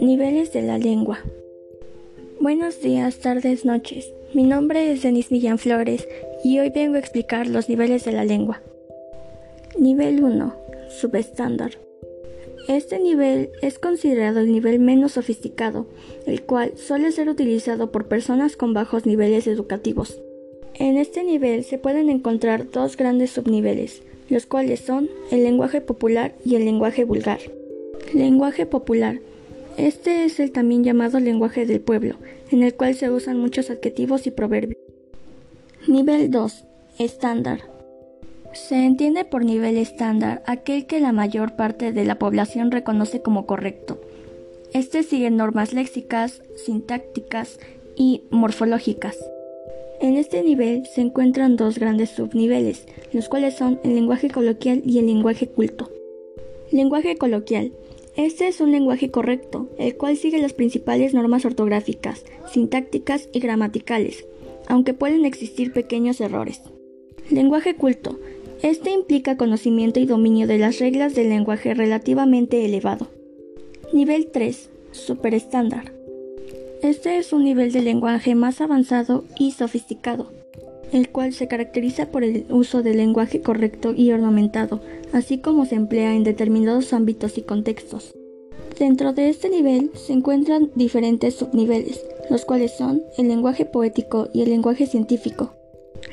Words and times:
Niveles 0.00 0.52
de 0.52 0.62
la 0.62 0.78
lengua. 0.78 1.18
Buenos 2.40 2.80
días, 2.80 3.18
tardes, 3.18 3.64
noches. 3.64 4.12
Mi 4.32 4.44
nombre 4.44 4.92
es 4.92 5.02
Denise 5.02 5.34
Millán 5.34 5.58
Flores 5.58 6.06
y 6.44 6.60
hoy 6.60 6.70
vengo 6.70 6.96
a 6.96 7.00
explicar 7.00 7.48
los 7.48 7.68
niveles 7.68 8.04
de 8.04 8.12
la 8.12 8.24
lengua. 8.24 8.62
Nivel 9.78 10.22
1. 10.22 10.54
Subestándar. 11.00 11.72
Este 12.68 13.00
nivel 13.00 13.50
es 13.62 13.78
considerado 13.78 14.40
el 14.40 14.52
nivel 14.52 14.78
menos 14.78 15.12
sofisticado, 15.12 15.86
el 16.26 16.42
cual 16.42 16.76
suele 16.76 17.10
ser 17.12 17.28
utilizado 17.28 17.90
por 17.90 18.06
personas 18.06 18.56
con 18.56 18.74
bajos 18.74 19.06
niveles 19.06 19.46
educativos. 19.46 20.20
En 20.74 20.96
este 20.96 21.24
nivel 21.24 21.64
se 21.64 21.78
pueden 21.78 22.08
encontrar 22.08 22.70
dos 22.70 22.96
grandes 22.96 23.30
subniveles, 23.30 24.02
los 24.28 24.46
cuales 24.46 24.80
son 24.80 25.08
el 25.30 25.44
lenguaje 25.44 25.80
popular 25.80 26.34
y 26.44 26.56
el 26.56 26.64
lenguaje 26.64 27.04
vulgar. 27.04 27.40
Lenguaje 28.12 28.66
popular 28.66 29.20
este 29.78 30.24
es 30.24 30.40
el 30.40 30.50
también 30.50 30.82
llamado 30.82 31.20
lenguaje 31.20 31.64
del 31.64 31.80
pueblo, 31.80 32.16
en 32.50 32.64
el 32.64 32.74
cual 32.74 32.96
se 32.96 33.10
usan 33.10 33.38
muchos 33.38 33.70
adjetivos 33.70 34.26
y 34.26 34.32
proverbios. 34.32 34.82
Nivel 35.86 36.32
2. 36.32 36.64
Estándar. 36.98 37.60
Se 38.52 38.74
entiende 38.74 39.24
por 39.24 39.44
nivel 39.44 39.76
estándar 39.76 40.42
aquel 40.46 40.86
que 40.86 40.98
la 40.98 41.12
mayor 41.12 41.54
parte 41.54 41.92
de 41.92 42.04
la 42.04 42.18
población 42.18 42.72
reconoce 42.72 43.22
como 43.22 43.46
correcto. 43.46 44.00
Este 44.72 45.04
sigue 45.04 45.30
normas 45.30 45.72
léxicas, 45.72 46.42
sintácticas 46.56 47.60
y 47.94 48.24
morfológicas. 48.30 49.16
En 50.00 50.16
este 50.16 50.42
nivel 50.42 50.86
se 50.86 51.00
encuentran 51.00 51.56
dos 51.56 51.78
grandes 51.78 52.10
subniveles, 52.10 52.86
los 53.12 53.28
cuales 53.28 53.54
son 53.54 53.80
el 53.84 53.94
lenguaje 53.94 54.30
coloquial 54.30 54.82
y 54.84 54.98
el 54.98 55.06
lenguaje 55.06 55.48
culto. 55.48 55.90
Lenguaje 56.70 57.16
coloquial 57.16 57.72
este 58.18 58.48
es 58.48 58.60
un 58.60 58.72
lenguaje 58.72 59.12
correcto, 59.12 59.68
el 59.78 59.96
cual 59.96 60.16
sigue 60.16 60.42
las 60.42 60.52
principales 60.52 61.14
normas 61.14 61.44
ortográficas, 61.44 62.24
sintácticas 62.52 63.28
y 63.32 63.38
gramaticales, 63.38 64.26
aunque 64.66 64.92
pueden 64.92 65.24
existir 65.24 65.72
pequeños 65.72 66.20
errores. 66.20 66.62
Lenguaje 67.30 67.76
culto. 67.76 68.18
Este 68.60 68.90
implica 68.90 69.36
conocimiento 69.36 70.00
y 70.00 70.06
dominio 70.06 70.48
de 70.48 70.58
las 70.58 70.80
reglas 70.80 71.14
del 71.14 71.28
lenguaje 71.28 71.74
relativamente 71.74 72.64
elevado. 72.64 73.06
Nivel 73.92 74.32
3. 74.32 74.68
Superestándar. 74.90 75.97
Este 76.82 77.18
es 77.18 77.32
un 77.32 77.42
nivel 77.42 77.72
de 77.72 77.82
lenguaje 77.82 78.36
más 78.36 78.60
avanzado 78.60 79.24
y 79.36 79.50
sofisticado, 79.50 80.28
el 80.92 81.08
cual 81.10 81.32
se 81.32 81.48
caracteriza 81.48 82.06
por 82.06 82.22
el 82.22 82.46
uso 82.50 82.84
del 82.84 82.98
lenguaje 82.98 83.40
correcto 83.40 83.94
y 83.96 84.12
ornamentado, 84.12 84.80
así 85.12 85.38
como 85.38 85.66
se 85.66 85.74
emplea 85.74 86.14
en 86.14 86.22
determinados 86.22 86.92
ámbitos 86.92 87.36
y 87.36 87.42
contextos. 87.42 88.14
Dentro 88.78 89.12
de 89.12 89.28
este 89.28 89.48
nivel 89.48 89.90
se 89.94 90.12
encuentran 90.12 90.70
diferentes 90.76 91.34
subniveles, 91.34 92.06
los 92.30 92.44
cuales 92.44 92.76
son 92.76 93.02
el 93.16 93.26
lenguaje 93.26 93.64
poético 93.64 94.28
y 94.32 94.42
el 94.42 94.50
lenguaje 94.50 94.86
científico. 94.86 95.54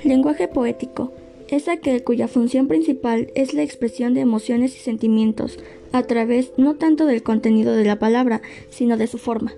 Lenguaje 0.04 0.48
poético 0.48 1.12
es 1.48 1.68
aquel 1.68 2.04
cuya 2.04 2.28
función 2.28 2.68
principal 2.68 3.32
es 3.36 3.54
la 3.54 3.62
expresión 3.62 4.16
de 4.16 4.22
emociones 4.22 4.76
y 4.76 4.80
sentimientos 4.80 5.60
a 5.92 6.02
través 6.04 6.54
no 6.58 6.74
tanto 6.74 7.06
del 7.06 7.22
contenido 7.22 7.76
de 7.76 7.86
la 7.86 8.00
palabra, 8.00 8.42
sino 8.72 8.98
de 8.98 9.06
su 9.06 9.20
forma. 9.20 9.54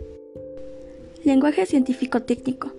Lenguaje 1.28 1.66
científico 1.66 2.22
técnico 2.22 2.72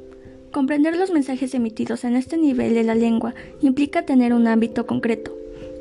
Comprender 0.52 0.96
los 0.96 1.10
mensajes 1.10 1.52
emitidos 1.52 2.04
en 2.04 2.16
este 2.16 2.38
nivel 2.38 2.72
de 2.72 2.82
la 2.82 2.94
lengua 2.94 3.34
implica 3.60 4.06
tener 4.06 4.32
un 4.32 4.46
ámbito 4.46 4.86
concreto, 4.86 5.36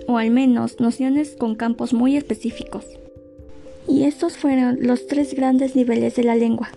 o 0.06 0.18
al 0.18 0.32
menos 0.32 0.82
nociones 0.82 1.38
con 1.38 1.56
campos 1.56 1.94
muy 1.94 2.18
específicos. 2.18 2.84
Y 3.88 4.04
estos 4.04 4.36
fueron 4.36 4.80
los 4.82 5.08
tres 5.08 5.34
grandes 5.34 5.78
niveles 5.78 6.18
de 6.18 6.26
la 6.26 6.36
lengua. 6.36 6.70